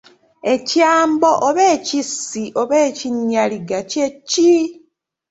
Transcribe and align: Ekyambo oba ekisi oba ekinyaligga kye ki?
Ekyambo 0.53 1.29
oba 1.47 1.63
ekisi 1.75 2.43
oba 2.61 2.75
ekinyaligga 2.87 3.79
kye 3.91 4.07
ki? 4.29 4.53